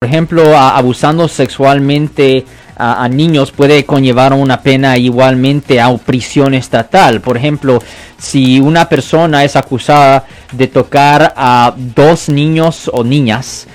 [0.00, 7.20] Por ejemplo, abusando sexualmente a, niños puede conllevar una pena igualmente a prisión estatal.
[7.20, 7.82] Por ejemplo,
[8.16, 13.66] si una persona es acusada de tocar a dos niños o niñas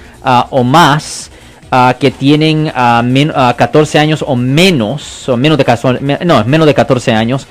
[0.50, 1.30] o más
[2.00, 7.48] que tienen 14 años o menos, o menos de, no, menos de 14 años,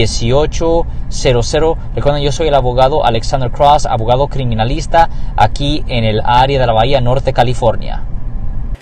[0.00, 1.76] 1-800-530-1800.
[1.94, 6.72] Recuerden, yo soy el abogado Alexander Cross, abogado criminalista aquí en el área de la
[6.72, 8.02] Bahía Norte, California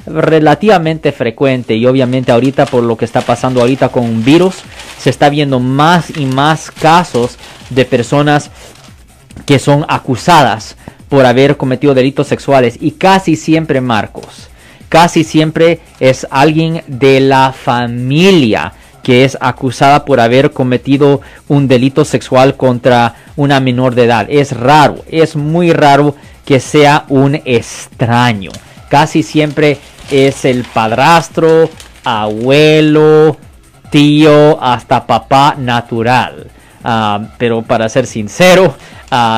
[0.07, 4.57] relativamente frecuente y obviamente ahorita por lo que está pasando ahorita con un virus
[4.99, 7.37] se está viendo más y más casos
[7.69, 8.51] de personas
[9.47, 10.77] que son acusadas
[11.09, 14.49] por haber cometido delitos sexuales y casi siempre Marcos,
[14.89, 18.73] casi siempre es alguien de la familia
[19.03, 24.27] que es acusada por haber cometido un delito sexual contra una menor de edad.
[24.29, 28.51] Es raro, es muy raro que sea un extraño.
[28.89, 29.79] Casi siempre
[30.11, 31.71] es el padrastro,
[32.05, 33.37] abuelo,
[33.91, 36.49] tío, hasta papá natural.
[36.83, 38.75] Ah, pero para ser sincero,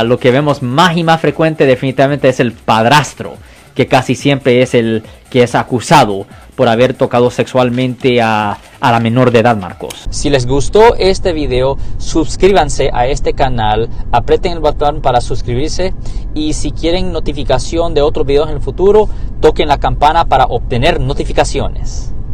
[0.05, 3.37] lo que vemos más y más frecuente definitivamente es el padrastro,
[3.75, 9.00] que casi siempre es el que es acusado por haber tocado sexualmente a, a, la
[9.00, 10.06] menor de edad, Marcos.
[10.10, 15.94] Si les gustó este video, suscríbanse a este canal, aprieten el botón para suscribirse
[16.34, 19.09] y si quieren notificación de otros videos en el futuro,
[19.41, 22.12] toquen la campana para obtener notificaciones.